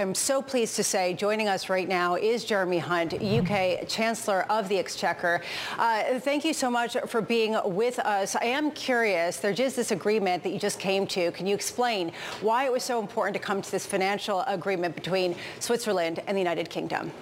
I'm 0.00 0.14
so 0.14 0.40
pleased 0.40 0.76
to 0.76 0.82
say 0.82 1.12
joining 1.12 1.46
us 1.46 1.68
right 1.68 1.86
now 1.86 2.14
is 2.14 2.46
Jeremy 2.46 2.78
Hunt, 2.78 3.12
UK 3.12 3.86
Chancellor 3.86 4.50
of 4.50 4.66
the 4.70 4.78
Exchequer. 4.78 5.42
Uh, 5.76 6.18
thank 6.20 6.42
you 6.42 6.54
so 6.54 6.70
much 6.70 6.96
for 7.06 7.20
being 7.20 7.54
with 7.66 7.98
us. 7.98 8.34
I 8.34 8.46
am 8.46 8.70
curious, 8.70 9.36
there 9.36 9.50
is 9.50 9.76
this 9.76 9.90
agreement 9.90 10.42
that 10.42 10.54
you 10.54 10.58
just 10.58 10.78
came 10.78 11.06
to. 11.08 11.30
Can 11.32 11.46
you 11.46 11.54
explain 11.54 12.12
why 12.40 12.64
it 12.64 12.72
was 12.72 12.82
so 12.82 12.98
important 12.98 13.34
to 13.34 13.40
come 13.42 13.60
to 13.60 13.70
this 13.70 13.84
financial 13.84 14.40
agreement 14.46 14.94
between 14.94 15.36
Switzerland 15.58 16.22
and 16.26 16.34
the 16.34 16.40
United 16.40 16.70
Kingdom? 16.70 17.12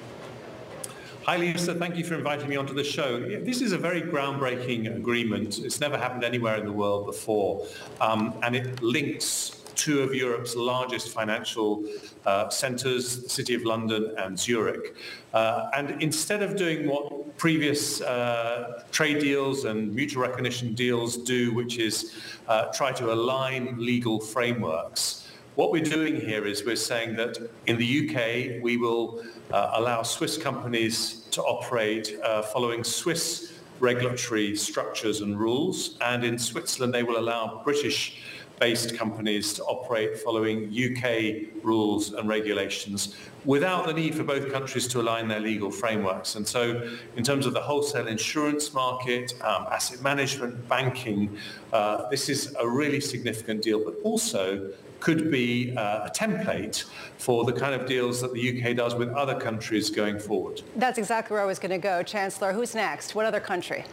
Hi, 1.24 1.36
Lisa. 1.36 1.74
Thank 1.74 1.96
you 1.96 2.04
for 2.04 2.14
inviting 2.14 2.48
me 2.48 2.56
onto 2.56 2.72
the 2.72 2.84
show. 2.84 3.20
This 3.20 3.60
is 3.60 3.72
a 3.72 3.76
very 3.76 4.00
groundbreaking 4.00 4.96
agreement. 4.96 5.58
It's 5.58 5.80
never 5.80 5.98
happened 5.98 6.22
anywhere 6.22 6.56
in 6.56 6.64
the 6.64 6.72
world 6.72 7.06
before. 7.06 7.66
Um, 8.00 8.34
and 8.42 8.54
it 8.54 8.82
links 8.82 9.57
two 9.78 10.02
of 10.02 10.14
Europe's 10.14 10.54
largest 10.56 11.08
financial 11.10 11.84
uh, 12.26 12.50
centres, 12.50 13.22
the 13.22 13.28
City 13.28 13.54
of 13.54 13.62
London 13.62 14.12
and 14.18 14.38
Zurich. 14.38 14.96
Uh, 15.32 15.70
and 15.74 16.02
instead 16.02 16.42
of 16.42 16.56
doing 16.56 16.86
what 16.88 17.36
previous 17.38 18.00
uh, 18.00 18.82
trade 18.90 19.20
deals 19.20 19.64
and 19.64 19.94
mutual 19.94 20.22
recognition 20.22 20.74
deals 20.74 21.16
do, 21.16 21.54
which 21.54 21.78
is 21.78 22.14
uh, 22.48 22.66
try 22.72 22.92
to 22.92 23.12
align 23.12 23.76
legal 23.78 24.20
frameworks, 24.20 25.28
what 25.54 25.72
we're 25.72 25.82
doing 25.82 26.20
here 26.20 26.46
is 26.46 26.64
we're 26.64 26.76
saying 26.76 27.16
that 27.16 27.36
in 27.66 27.76
the 27.78 28.08
UK 28.08 28.62
we 28.62 28.76
will 28.76 29.24
uh, 29.52 29.72
allow 29.74 30.02
Swiss 30.02 30.36
companies 30.36 31.26
to 31.30 31.42
operate 31.42 32.16
uh, 32.22 32.42
following 32.42 32.84
Swiss 32.84 33.54
regulatory 33.80 34.56
structures 34.56 35.20
and 35.20 35.38
rules, 35.38 35.96
and 36.00 36.24
in 36.24 36.38
Switzerland 36.38 36.92
they 36.92 37.02
will 37.02 37.18
allow 37.18 37.60
British 37.64 38.22
based 38.58 38.96
companies 38.96 39.52
to 39.54 39.62
operate 39.64 40.18
following 40.18 40.68
UK 40.68 41.62
rules 41.62 42.12
and 42.12 42.28
regulations 42.28 43.16
without 43.44 43.86
the 43.86 43.92
need 43.92 44.14
for 44.14 44.24
both 44.24 44.52
countries 44.52 44.86
to 44.88 45.00
align 45.00 45.28
their 45.28 45.40
legal 45.40 45.70
frameworks. 45.70 46.34
And 46.34 46.46
so 46.46 46.88
in 47.16 47.24
terms 47.24 47.46
of 47.46 47.52
the 47.52 47.60
wholesale 47.60 48.06
insurance 48.06 48.74
market, 48.74 49.32
um, 49.42 49.66
asset 49.70 50.02
management, 50.02 50.68
banking, 50.68 51.36
uh, 51.72 52.08
this 52.08 52.28
is 52.28 52.54
a 52.58 52.68
really 52.68 53.00
significant 53.00 53.62
deal, 53.62 53.84
but 53.84 53.94
also 54.02 54.70
could 55.00 55.30
be 55.30 55.76
uh, 55.76 56.06
a 56.06 56.10
template 56.10 56.84
for 57.18 57.44
the 57.44 57.52
kind 57.52 57.80
of 57.80 57.86
deals 57.86 58.20
that 58.20 58.32
the 58.32 58.60
UK 58.60 58.76
does 58.76 58.94
with 58.94 59.08
other 59.10 59.38
countries 59.38 59.90
going 59.90 60.18
forward. 60.18 60.60
That's 60.76 60.98
exactly 60.98 61.34
where 61.34 61.42
I 61.42 61.46
was 61.46 61.58
going 61.58 61.70
to 61.70 61.78
go. 61.78 62.02
Chancellor, 62.02 62.52
who's 62.52 62.74
next? 62.74 63.14
What 63.14 63.24
other 63.24 63.40
country? 63.40 63.84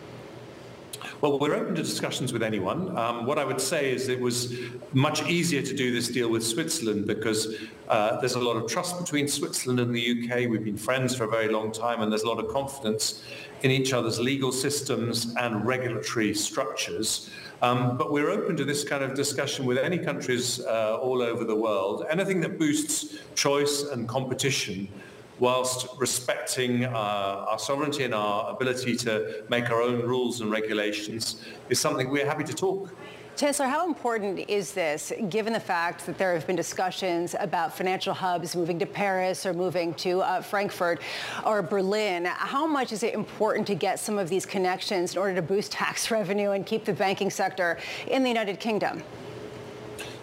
Well, 1.22 1.40
we're 1.40 1.56
open 1.56 1.76
to 1.76 1.84
discussions 1.84 2.34
with 2.34 2.44
anyone. 2.44 2.98
Um, 2.98 3.26
what 3.26 3.40
I 3.40 3.46
would 3.46 3.62
say 3.62 3.92
is 3.92 4.10
it 4.10 4.20
was 4.20 4.54
much 4.94 5.28
easier 5.28 5.62
to 5.62 5.74
do 5.76 5.94
this 5.94 6.08
deal 6.08 6.30
with 6.30 6.46
Switzerland 6.46 7.08
because 7.08 7.56
uh, 7.90 8.20
there's 8.20 8.36
a 8.36 8.40
lot 8.40 8.58
of 8.58 8.70
trust 8.70 9.00
between 9.00 9.28
Switzerland 9.28 9.80
and 9.80 9.96
the 9.96 10.02
UK. 10.12 10.50
We've 10.50 10.64
been 10.64 10.78
friends 10.78 11.16
for 11.16 11.26
a 11.26 11.30
very 11.30 11.50
long 11.50 11.72
time 11.72 12.02
and 12.02 12.12
there's 12.12 12.24
a 12.24 12.28
lot 12.28 12.44
of 12.44 12.52
confidence 12.52 13.24
in 13.64 13.72
each 13.72 13.94
other's 13.94 14.20
legal 14.20 14.52
systems 14.52 15.34
and 15.40 15.66
regulatory 15.66 16.34
structures. 16.34 17.30
Um, 17.62 17.98
but 17.98 18.12
we're 18.12 18.30
open 18.30 18.56
to 18.58 18.66
this 18.66 18.84
kind 18.84 19.04
of 19.04 19.16
discussion 19.16 19.66
with 19.66 19.78
any 19.78 19.98
countries 19.98 20.60
uh, 20.60 20.98
all 21.02 21.22
over 21.22 21.44
the 21.44 21.56
world. 21.56 22.06
Anything 22.10 22.42
that 22.42 22.60
boosts 22.60 23.18
choice 23.34 23.84
and 23.84 24.08
competition 24.08 24.88
whilst 25.40 25.88
respecting 25.98 26.86
uh, 26.86 26.90
our 26.90 27.60
sovereignty 27.60 28.04
and 28.04 28.14
our 28.14 28.52
ability 28.52 28.96
to 28.96 29.44
make 29.50 29.70
our 29.70 29.82
own 29.82 30.02
rules 30.02 30.42
and 30.42 30.52
regulations 30.52 31.42
is 31.70 31.80
something 31.80 32.10
we're 32.10 32.26
happy 32.26 32.44
to 32.44 32.54
talk. 32.54 32.94
Chancellor, 33.36 33.68
how 33.68 33.86
important 33.86 34.50
is 34.50 34.72
this, 34.72 35.12
given 35.28 35.52
the 35.52 35.60
fact 35.60 36.06
that 36.06 36.18
there 36.18 36.34
have 36.34 36.48
been 36.48 36.56
discussions 36.56 37.36
about 37.38 37.76
financial 37.76 38.14
hubs 38.14 38.56
moving 38.56 38.80
to 38.80 38.86
Paris 38.86 39.46
or 39.46 39.54
moving 39.54 39.94
to 39.96 40.22
uh, 40.22 40.42
Frankfurt 40.42 41.02
or 41.46 41.62
Berlin? 41.62 42.24
How 42.24 42.66
much 42.66 42.94
is 42.94 43.04
it 43.04 43.14
important 43.14 43.68
to 43.68 43.76
get 43.76 44.00
some 44.00 44.18
of 44.18 44.30
these 44.30 44.46
connections 44.46 45.16
in 45.16 45.18
order 45.18 45.36
to 45.36 45.42
boost 45.42 45.72
tax 45.74 46.12
revenue 46.12 46.52
and 46.52 46.66
keep 46.66 46.86
the 46.86 46.94
banking 46.94 47.30
sector 47.30 47.78
in 48.08 48.24
the 48.24 48.30
United 48.30 48.62
Kingdom? 48.62 49.04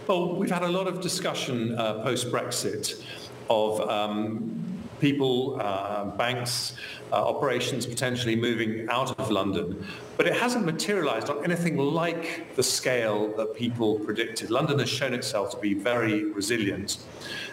Well, 0.07 0.35
we've 0.35 0.51
had 0.51 0.63
a 0.63 0.69
lot 0.69 0.89
of 0.89 1.03
discussion 1.03 1.79
uh, 1.79 2.03
post-Brexit 2.03 3.05
of 3.51 3.81
um, 3.91 4.62
people, 5.03 5.61
uh, 5.61 6.05
banks, 6.05 6.75
uh, 7.13 7.17
operations 7.17 7.85
potentially 7.85 8.37
moving 8.37 8.89
out 8.89 9.11
of 9.19 9.31
London. 9.31 9.85
But 10.17 10.27
it 10.29 10.35
hasn't 10.35 10.65
materialized 10.65 11.29
on 11.29 11.45
anything 11.45 11.77
like 11.77 12.55
the 12.55 12.63
scale 12.63 13.37
that 13.37 13.55
people 13.55 13.99
predicted. 13.99 14.51
London 14.51 14.79
has 14.79 14.89
shown 14.89 15.13
itself 15.13 15.51
to 15.51 15.59
be 15.59 15.75
very 15.75 16.33
resilient. 16.33 16.99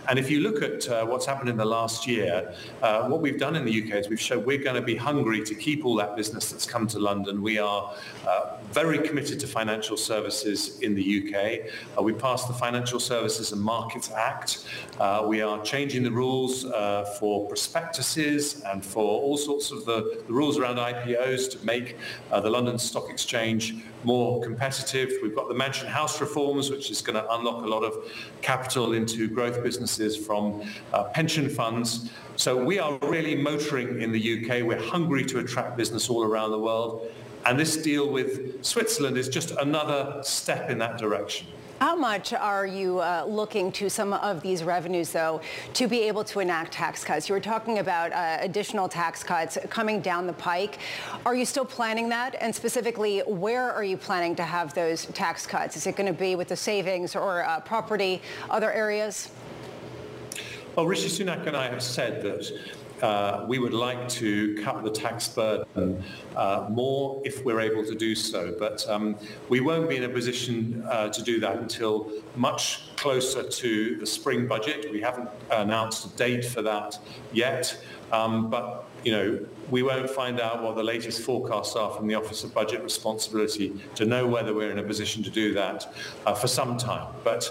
And 0.07 0.17
if 0.17 0.29
you 0.31 0.39
look 0.39 0.61
at 0.63 0.87
uh, 0.87 1.05
what's 1.05 1.25
happened 1.25 1.49
in 1.49 1.57
the 1.57 1.65
last 1.65 2.07
year, 2.07 2.53
uh, 2.81 3.07
what 3.07 3.21
we've 3.21 3.39
done 3.39 3.55
in 3.55 3.65
the 3.65 3.83
UK 3.83 3.99
is 3.99 4.09
we've 4.09 4.21
shown 4.21 4.45
we're 4.45 4.63
going 4.63 4.75
to 4.75 4.81
be 4.81 4.95
hungry 4.95 5.43
to 5.43 5.55
keep 5.55 5.85
all 5.85 5.95
that 5.95 6.15
business 6.15 6.51
that's 6.51 6.65
come 6.65 6.87
to 6.87 6.99
London. 6.99 7.41
We 7.41 7.57
are 7.59 7.93
uh, 8.27 8.57
very 8.71 8.99
committed 8.99 9.39
to 9.41 9.47
financial 9.47 9.97
services 9.97 10.79
in 10.79 10.95
the 10.95 11.05
UK. 11.19 11.71
Uh, 11.97 12.03
we 12.03 12.13
passed 12.13 12.47
the 12.47 12.53
Financial 12.53 12.99
Services 12.99 13.51
and 13.51 13.61
Markets 13.61 14.11
Act. 14.11 14.65
We 15.27 15.41
are 15.41 15.61
changing 15.63 16.03
the 16.03 16.11
rules 16.11 16.65
uh, 16.65 17.05
prospectuses 17.47 18.61
and 18.61 18.83
for 18.85 19.03
all 19.03 19.37
sorts 19.37 19.71
of 19.71 19.85
the, 19.85 20.23
the 20.27 20.33
rules 20.33 20.57
around 20.57 20.77
IPOs 20.77 21.51
to 21.51 21.65
make 21.65 21.97
the 22.31 22.49
London 22.49 22.77
Stock 22.77 23.09
Exchange 23.09 23.75
more 24.03 24.41
competitive. 24.41 25.11
We've 25.21 25.35
got 25.35 25.47
the 25.47 25.53
Mansion 25.53 25.87
House 25.87 26.21
reforms, 26.21 26.69
which 26.69 26.89
is 26.89 27.01
going 27.01 27.21
to 27.21 27.33
unlock 27.33 27.63
a 27.63 27.67
lot 27.67 27.83
of 27.83 28.11
capital 28.41 28.93
into 28.93 29.27
growth 29.27 29.63
businesses 29.63 30.15
from 30.15 30.63
uh, 30.93 31.05
pension 31.05 31.49
funds. 31.49 32.09
So 32.35 32.63
we 32.63 32.79
are 32.79 32.97
really 33.03 33.35
motoring 33.35 34.01
in 34.01 34.11
the 34.11 34.19
UK. 34.19 34.63
We're 34.63 34.81
hungry 34.81 35.25
to 35.25 35.39
attract 35.39 35.75
business 35.77 36.09
all 36.09 36.23
around 36.23 36.51
the 36.51 36.59
world. 36.59 37.11
And 37.45 37.59
this 37.59 37.77
deal 37.77 38.09
with 38.09 38.63
Switzerland 38.63 39.17
is 39.17 39.29
just 39.29 39.51
another 39.51 40.21
step 40.23 40.69
in 40.69 40.77
that 40.79 40.97
direction. 40.97 41.47
How 41.79 41.95
much 41.95 42.33
are 42.33 42.67
you 42.67 42.99
uh, 42.99 43.23
looking 43.25 43.71
to 43.73 43.89
some 43.89 44.11
of 44.11 44.41
these 44.41 44.65
revenues, 44.65 45.13
though, 45.13 45.39
to 45.75 45.87
be 45.87 46.01
able 46.01 46.25
to 46.25 46.41
enact 46.41 46.73
tax 46.73 47.05
cuts? 47.05 47.29
You 47.29 47.35
were 47.35 47.39
talking 47.39 47.79
about 47.79 48.11
uh, 48.11 48.37
additional 48.41 48.89
tax 48.89 49.23
cuts 49.23 49.57
coming 49.69 50.01
down 50.01 50.27
the 50.27 50.33
pike. 50.33 50.79
Are 51.25 51.33
you 51.33 51.45
still 51.45 51.63
planning 51.63 52.09
that? 52.09 52.35
And 52.41 52.53
specifically, 52.53 53.19
where 53.19 53.71
are 53.71 53.85
you 53.85 53.95
planning 53.95 54.35
to 54.35 54.43
have 54.43 54.73
those 54.73 55.05
tax 55.05 55.47
cuts? 55.47 55.77
Is 55.77 55.87
it 55.87 55.95
going 55.95 56.13
to 56.13 56.19
be 56.19 56.35
with 56.35 56.49
the 56.49 56.55
savings 56.57 57.15
or 57.15 57.45
uh, 57.45 57.61
property, 57.61 58.21
other 58.49 58.73
areas? 58.73 59.31
Well, 60.75 60.85
Rishi 60.85 61.07
Sunak 61.07 61.47
and 61.47 61.55
I 61.55 61.69
have 61.69 61.81
said 61.81 62.21
that 62.23 62.51
uh, 63.01 63.45
we 63.47 63.59
would 63.59 63.73
like 63.73 64.07
to 64.09 64.55
cut 64.63 64.83
the 64.83 64.91
tax 64.91 65.27
burden 65.29 66.03
uh, 66.35 66.67
more 66.69 67.21
if 67.25 67.43
we're 67.43 67.59
able 67.59 67.83
to 67.85 67.95
do 67.95 68.15
so. 68.15 68.55
But 68.57 68.87
um, 68.89 69.15
we 69.47 69.59
won't 69.59 69.89
be 69.89 69.97
in 69.97 70.03
a 70.03 70.09
position 70.09 70.83
uh, 70.87 71.09
to 71.09 71.21
do 71.21 71.39
that 71.39 71.57
until 71.57 72.11
much 72.35 72.95
closer 72.95 73.43
to 73.43 73.95
the 73.97 74.05
spring 74.05 74.47
budget. 74.47 74.91
We 74.91 75.01
haven't 75.01 75.29
announced 75.51 76.05
a 76.05 76.17
date 76.17 76.45
for 76.45 76.61
that 76.63 76.97
yet. 77.31 77.81
Um, 78.11 78.49
but 78.49 78.88
you 79.03 79.11
know, 79.11 79.45
we 79.69 79.83
won't 79.83 80.09
find 80.09 80.39
out 80.39 80.63
what 80.63 80.75
the 80.75 80.83
latest 80.83 81.21
forecasts 81.21 81.75
are 81.75 81.91
from 81.91 82.07
the 82.07 82.15
Office 82.15 82.43
of 82.43 82.53
Budget 82.53 82.81
Responsibility 82.83 83.79
to 83.95 84.05
know 84.05 84.25
whether 84.25 84.53
we're 84.53 84.71
in 84.71 84.79
a 84.79 84.83
position 84.83 85.23
to 85.23 85.29
do 85.29 85.53
that 85.53 85.93
uh, 86.25 86.33
for 86.33 86.47
some 86.47 86.77
time. 86.77 87.07
But 87.23 87.49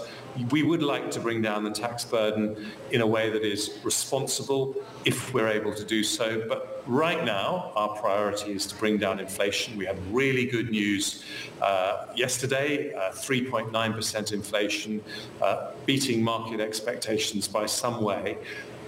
we 0.51 0.63
would 0.63 0.83
like 0.83 1.11
to 1.11 1.19
bring 1.19 1.41
down 1.41 1.63
the 1.63 1.71
tax 1.71 2.05
burden 2.05 2.71
in 2.91 3.01
a 3.01 3.07
way 3.07 3.29
that 3.29 3.43
is 3.43 3.79
responsible 3.83 4.75
if 5.05 5.33
we're 5.33 5.47
able 5.47 5.73
to 5.73 5.83
do 5.83 6.03
so. 6.03 6.43
But 6.47 6.83
right 6.85 7.23
now, 7.23 7.71
our 7.75 7.99
priority 7.99 8.51
is 8.51 8.65
to 8.67 8.75
bring 8.75 8.97
down 8.97 9.19
inflation. 9.19 9.77
We 9.77 9.85
had 9.85 9.97
really 10.13 10.45
good 10.45 10.69
news 10.69 11.23
uh, 11.61 12.07
yesterday, 12.15 12.93
3.9% 12.95 13.71
uh, 14.31 14.35
inflation, 14.35 15.01
uh, 15.41 15.71
beating 15.85 16.23
market 16.23 16.59
expectations 16.59 17.47
by 17.47 17.65
some 17.65 18.01
way. 18.01 18.37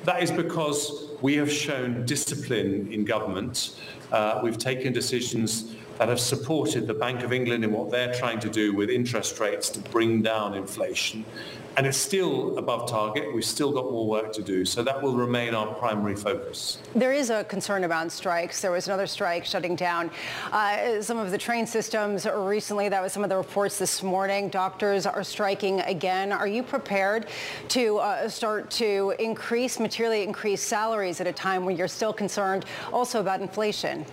That 0.03 0.23
is 0.23 0.31
because 0.31 1.09
we 1.21 1.35
have 1.35 1.51
shown 1.51 2.05
discipline 2.07 2.91
in 2.91 3.05
government. 3.05 3.75
Uh, 4.11 4.39
we've 4.43 4.57
taken 4.57 4.93
decisions 4.93 5.75
that 5.99 6.09
have 6.09 6.19
supported 6.19 6.87
the 6.87 6.93
Bank 6.95 7.21
of 7.21 7.31
England 7.31 7.63
in 7.63 7.71
what 7.71 7.91
they're 7.91 8.13
trying 8.15 8.39
to 8.39 8.49
do 8.49 8.73
with 8.73 8.89
interest 8.89 9.39
rates 9.39 9.69
to 9.69 9.79
bring 9.91 10.23
down 10.23 10.55
inflation. 10.55 11.23
And 11.77 11.87
it's 11.87 11.97
still 11.97 12.57
above 12.57 12.89
target. 12.89 13.33
We've 13.33 13.45
still 13.45 13.71
got 13.71 13.85
more 13.85 14.07
work 14.07 14.33
to 14.33 14.41
do. 14.41 14.65
So 14.65 14.83
that 14.83 15.01
will 15.01 15.15
remain 15.15 15.53
our 15.55 15.73
primary 15.75 16.15
focus. 16.15 16.79
There 16.95 17.13
is 17.13 17.29
a 17.29 17.43
concern 17.45 17.83
about 17.83 18.11
strikes. 18.11 18.61
There 18.61 18.71
was 18.71 18.87
another 18.87 19.07
strike 19.07 19.45
shutting 19.45 19.75
down 19.75 20.11
uh, 20.51 21.01
some 21.01 21.17
of 21.17 21.31
the 21.31 21.37
train 21.37 21.65
systems 21.65 22.25
recently. 22.25 22.89
That 22.89 23.01
was 23.01 23.13
some 23.13 23.23
of 23.23 23.29
the 23.29 23.37
reports 23.37 23.77
this 23.77 24.03
morning. 24.03 24.49
Doctors 24.49 25.05
are 25.05 25.23
striking 25.23 25.79
again. 25.81 26.31
Are 26.31 26.47
you 26.47 26.63
prepared 26.63 27.27
to 27.69 27.97
uh, 27.97 28.27
start 28.27 28.69
to 28.71 29.13
increase, 29.19 29.79
materially 29.79 30.23
increase 30.23 30.61
salaries 30.61 31.21
at 31.21 31.27
a 31.27 31.33
time 31.33 31.65
when 31.65 31.77
you're 31.77 31.87
still 31.87 32.13
concerned 32.13 32.65
also 32.91 33.19
about 33.19 33.41
inflation? 33.41 34.05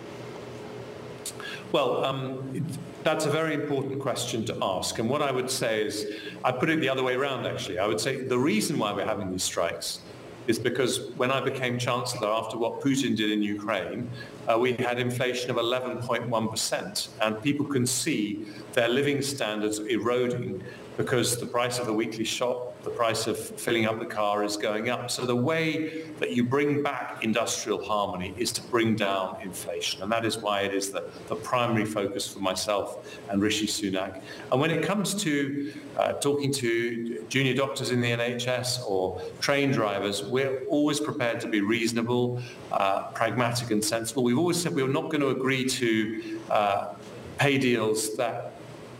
Well, 1.71 2.03
um, 2.03 2.65
that's 3.03 3.25
a 3.25 3.29
very 3.29 3.53
important 3.53 3.99
question 3.99 4.43
to 4.45 4.57
ask. 4.61 4.97
And 4.97 5.07
what 5.07 5.21
I 5.21 5.31
would 5.31 5.51
say 5.51 5.83
is, 5.83 6.07
I 6.43 6.51
put 6.51 6.69
it 6.69 6.79
the 6.79 6.89
other 6.89 7.03
way 7.03 7.13
around 7.13 7.45
actually. 7.45 7.77
I 7.77 7.85
would 7.85 8.01
say 8.01 8.23
the 8.23 8.39
reason 8.39 8.79
why 8.79 8.91
we're 8.91 9.05
having 9.05 9.31
these 9.31 9.43
strikes 9.43 9.99
is 10.47 10.57
because 10.57 11.11
when 11.11 11.29
I 11.29 11.41
became 11.41 11.77
Chancellor 11.77 12.27
after 12.27 12.57
what 12.57 12.81
Putin 12.81 13.15
did 13.15 13.29
in 13.29 13.43
Ukraine, 13.43 14.09
uh, 14.49 14.57
we 14.57 14.73
had 14.73 14.99
inflation 14.99 15.51
of 15.51 15.57
11.1% 15.57 17.07
and 17.21 17.41
people 17.43 17.67
can 17.67 17.85
see 17.85 18.47
their 18.73 18.89
living 18.89 19.21
standards 19.21 19.77
eroding 19.77 20.63
because 20.99 21.37
the 21.37 21.45
price 21.45 21.79
of 21.79 21.85
the 21.85 21.93
weekly 21.93 22.25
shop, 22.25 22.73
the 22.83 22.89
price 22.89 23.25
of 23.25 23.39
filling 23.39 23.85
up 23.85 23.97
the 23.99 24.05
car 24.05 24.43
is 24.43 24.57
going 24.57 24.89
up. 24.89 25.09
So 25.09 25.25
the 25.25 25.33
way 25.33 26.03
that 26.19 26.33
you 26.33 26.43
bring 26.43 26.83
back 26.83 27.23
industrial 27.23 27.81
harmony 27.81 28.33
is 28.37 28.51
to 28.51 28.61
bring 28.63 28.97
down 28.97 29.37
inflation. 29.41 30.03
And 30.03 30.11
that 30.11 30.25
is 30.25 30.39
why 30.39 30.63
it 30.63 30.73
is 30.73 30.91
the, 30.91 31.09
the 31.29 31.35
primary 31.35 31.85
focus 31.85 32.27
for 32.27 32.41
myself 32.41 33.17
and 33.29 33.41
Rishi 33.41 33.65
Sunak. 33.65 34.21
And 34.51 34.59
when 34.59 34.71
it 34.71 34.83
comes 34.83 35.15
to 35.23 35.71
uh, 35.95 36.13
talking 36.13 36.51
to 36.55 37.23
junior 37.29 37.53
doctors 37.53 37.91
in 37.91 38.01
the 38.01 38.11
NHS 38.11 38.85
or 38.85 39.21
train 39.39 39.71
drivers, 39.71 40.25
we're 40.25 40.65
always 40.65 40.99
prepared 40.99 41.39
to 41.39 41.47
be 41.47 41.61
reasonable, 41.61 42.41
uh, 42.73 43.03
pragmatic 43.11 43.71
and 43.71 43.81
sensible. 43.81 44.23
We've 44.23 44.37
always 44.37 44.61
said 44.61 44.75
we're 44.75 44.89
not 44.89 45.03
going 45.03 45.21
to 45.21 45.29
agree 45.29 45.63
to 45.63 46.39
uh, 46.49 46.93
pay 47.37 47.57
deals 47.57 48.17
that 48.17 48.58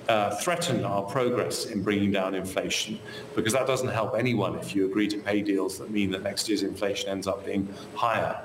uh, 0.09 0.35
threaten 0.37 0.83
our 0.83 1.03
progress 1.03 1.67
in 1.67 1.83
bringing 1.83 2.11
down 2.11 2.33
inflation 2.33 2.99
because 3.35 3.53
that 3.53 3.67
doesn't 3.67 3.89
help 3.89 4.15
anyone 4.17 4.55
if 4.55 4.75
you 4.75 4.85
agree 4.85 5.07
to 5.07 5.19
pay 5.19 5.39
deals 5.39 5.77
that 5.77 5.91
mean 5.91 6.09
that 6.09 6.23
next 6.23 6.49
year's 6.49 6.63
inflation 6.63 7.09
ends 7.09 7.27
up 7.27 7.45
being 7.45 7.71
higher. 7.93 8.35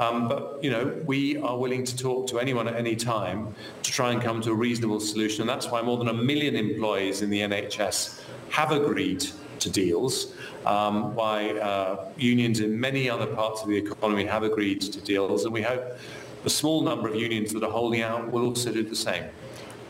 Um, 0.00 0.26
but, 0.28 0.58
you 0.64 0.70
know, 0.70 1.00
we 1.06 1.36
are 1.36 1.56
willing 1.56 1.84
to 1.84 1.96
talk 1.96 2.26
to 2.30 2.40
anyone 2.40 2.66
at 2.66 2.74
any 2.74 2.96
time 2.96 3.54
to 3.84 3.92
try 3.92 4.10
and 4.10 4.20
come 4.20 4.42
to 4.42 4.50
a 4.50 4.54
reasonable 4.54 4.98
solution. 4.98 5.42
And 5.42 5.48
that's 5.48 5.70
why 5.70 5.80
more 5.80 5.96
than 5.96 6.08
a 6.08 6.12
million 6.12 6.56
employees 6.56 7.22
in 7.22 7.30
the 7.30 7.38
NHS 7.38 8.20
have 8.50 8.72
agreed 8.72 9.24
to 9.60 9.70
deals, 9.70 10.34
um, 10.66 11.14
why 11.14 11.50
uh, 11.50 12.10
unions 12.16 12.58
in 12.58 12.78
many 12.78 13.08
other 13.08 13.26
parts 13.26 13.62
of 13.62 13.68
the 13.68 13.76
economy 13.76 14.24
have 14.24 14.42
agreed 14.42 14.80
to 14.80 15.00
deals. 15.00 15.44
And 15.44 15.54
we 15.54 15.62
hope 15.62 15.96
the 16.42 16.50
small 16.50 16.82
number 16.82 17.08
of 17.08 17.14
unions 17.14 17.52
that 17.52 17.62
are 17.62 17.70
holding 17.70 18.02
out 18.02 18.28
will 18.32 18.44
also 18.44 18.72
do 18.72 18.82
the 18.82 18.96
same. 18.96 19.24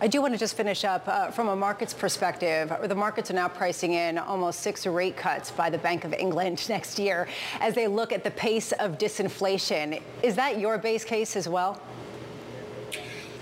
I 0.03 0.09
do 0.09 0.21
want 0.21 0.35
to 0.35 0.39
just 0.39 0.57
finish 0.57 0.85
up 0.85 1.07
uh, 1.07 1.31
from 1.31 1.49
a 1.49 1.55
markets 1.55 1.95
perspective. 1.95 2.75
The 2.83 2.95
markets 2.95 3.31
are 3.31 3.35
now 3.35 3.47
pricing 3.47 3.93
in 3.93 4.19
almost 4.19 4.59
six 4.59 4.85
rate 4.85 5.17
cuts 5.17 5.53
by 5.53 5.71
the 5.71 5.79
Bank 5.79 6.03
of 6.03 6.13
England 6.13 6.69
next 6.69 6.99
year 6.99 7.29
as 7.61 7.77
they 7.77 7.87
look 7.87 8.11
at 8.11 8.25
the 8.25 8.33
pace 8.33 8.73
of 8.73 8.99
disinflation. 8.99 10.03
Is 10.25 10.35
that 10.35 10.59
your 10.59 10.77
base 10.77 11.05
case 11.05 11.37
as 11.37 11.49
well? 11.49 11.81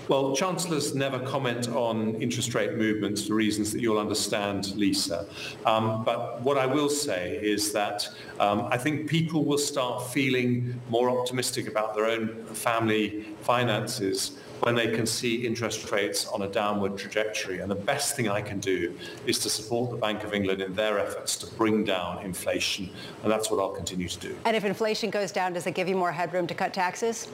Well, 0.08 0.36
chancellors 0.36 0.94
never 0.94 1.18
comment 1.20 1.68
on 1.68 2.16
interest 2.16 2.54
rate 2.54 2.74
movements 2.74 3.26
for 3.26 3.36
reasons 3.36 3.72
that 3.72 3.80
you'll 3.80 3.98
understand, 3.98 4.76
Lisa. 4.76 5.26
Um, 5.64 6.04
but 6.04 6.42
what 6.42 6.58
I 6.58 6.66
will 6.66 6.90
say 6.90 7.38
is 7.40 7.72
that 7.72 8.06
um, 8.38 8.68
I 8.70 8.76
think 8.76 9.08
people 9.08 9.46
will 9.46 9.56
start 9.56 10.08
feeling 10.08 10.78
more 10.90 11.08
optimistic 11.08 11.68
about 11.68 11.94
their 11.94 12.04
own 12.04 12.44
family 12.52 13.24
finances 13.40 14.32
when 14.60 14.74
they 14.74 14.88
can 14.88 15.06
see 15.06 15.46
interest 15.46 15.90
rates 15.90 16.26
on 16.26 16.42
a 16.42 16.48
downward 16.48 16.96
trajectory. 16.96 17.60
And 17.60 17.70
the 17.70 17.74
best 17.74 18.16
thing 18.16 18.28
I 18.28 18.42
can 18.42 18.60
do 18.60 18.96
is 19.26 19.38
to 19.40 19.50
support 19.50 19.90
the 19.90 19.96
Bank 19.96 20.22
of 20.24 20.34
England 20.34 20.60
in 20.60 20.74
their 20.74 20.98
efforts 20.98 21.36
to 21.38 21.46
bring 21.54 21.84
down 21.84 22.24
inflation. 22.24 22.90
And 23.22 23.32
that's 23.32 23.50
what 23.50 23.60
I'll 23.60 23.70
continue 23.70 24.08
to 24.08 24.18
do. 24.18 24.36
And 24.44 24.56
if 24.56 24.64
inflation 24.64 25.10
goes 25.10 25.32
down, 25.32 25.52
does 25.52 25.66
it 25.66 25.74
give 25.74 25.88
you 25.88 25.96
more 25.96 26.12
headroom 26.12 26.46
to 26.46 26.54
cut 26.54 26.74
taxes? 26.74 27.28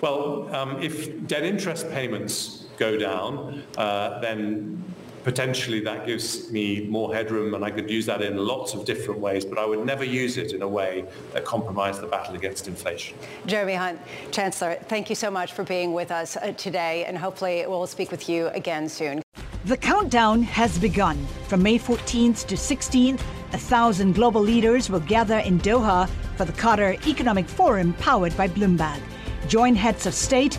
Well, 0.00 0.54
um, 0.54 0.82
if 0.82 1.26
debt 1.26 1.44
interest 1.44 1.88
payments 1.90 2.66
go 2.76 2.98
down, 2.98 3.62
uh, 3.78 4.18
then 4.20 4.82
potentially 5.24 5.80
that 5.80 6.06
gives 6.06 6.50
me 6.50 6.86
more 6.88 7.14
headroom 7.14 7.54
and 7.54 7.64
I 7.64 7.70
could 7.70 7.90
use 7.90 8.06
that 8.06 8.22
in 8.22 8.36
lots 8.36 8.74
of 8.74 8.84
different 8.84 9.20
ways, 9.20 9.44
but 9.44 9.58
I 9.58 9.64
would 9.64 9.84
never 9.84 10.04
use 10.04 10.36
it 10.36 10.52
in 10.52 10.62
a 10.62 10.68
way 10.68 11.04
that 11.32 11.44
compromised 11.44 12.00
the 12.00 12.06
battle 12.06 12.34
against 12.34 12.68
inflation. 12.68 13.16
Jeremy 13.46 13.74
Hunt, 13.74 14.00
Chancellor, 14.30 14.74
thank 14.88 15.08
you 15.08 15.16
so 15.16 15.30
much 15.30 15.52
for 15.52 15.64
being 15.64 15.92
with 15.92 16.10
us 16.10 16.36
uh, 16.36 16.52
today 16.52 17.04
and 17.04 17.16
hopefully 17.16 17.64
we'll 17.66 17.86
speak 17.86 18.10
with 18.10 18.28
you 18.28 18.48
again 18.48 18.88
soon. 18.88 19.22
The 19.64 19.76
countdown 19.76 20.42
has 20.42 20.76
begun. 20.76 21.24
From 21.46 21.62
May 21.62 21.78
14th 21.78 22.46
to 22.46 22.56
16th, 22.56 23.20
a 23.52 23.58
thousand 23.58 24.14
global 24.14 24.40
leaders 24.40 24.90
will 24.90 25.00
gather 25.00 25.38
in 25.38 25.60
Doha 25.60 26.08
for 26.36 26.44
the 26.44 26.52
Qatar 26.52 27.06
Economic 27.06 27.46
Forum 27.46 27.92
powered 27.94 28.36
by 28.36 28.48
Bloomberg. 28.48 29.00
Join 29.46 29.74
heads 29.76 30.06
of 30.06 30.14
state, 30.14 30.58